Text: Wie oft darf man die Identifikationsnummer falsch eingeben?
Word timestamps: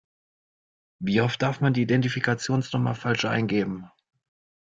Wie 0.99 1.21
oft 1.21 1.43
darf 1.43 1.61
man 1.61 1.75
die 1.75 1.83
Identifikationsnummer 1.83 2.95
falsch 2.95 3.25
eingeben? 3.25 3.87